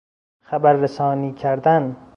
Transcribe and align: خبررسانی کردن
خبررسانی 0.41 1.33
کردن 1.33 1.97